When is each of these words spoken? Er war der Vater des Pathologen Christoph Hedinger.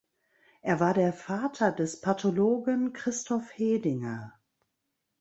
Er 0.63 0.79
war 0.79 0.95
der 0.95 1.13
Vater 1.13 1.71
des 1.71 2.01
Pathologen 2.01 2.91
Christoph 2.91 3.55
Hedinger. 3.55 4.33